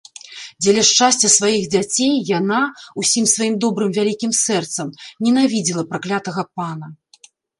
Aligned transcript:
Дзеля 0.65 0.83
шчасця 0.91 1.29
сваіх 1.33 1.63
дзяцей 1.75 2.13
яна, 2.39 2.61
усім 3.03 3.25
сваім 3.33 3.55
добрым 3.67 3.93
вялікім 3.99 4.31
сэрцам, 4.43 4.87
ненавідзела 5.27 5.83
праклятага 5.91 6.41
пана. 6.61 6.87